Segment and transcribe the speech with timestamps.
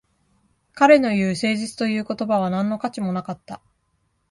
[0.73, 3.61] 彼の言う誠実という言葉は何の価値もなかった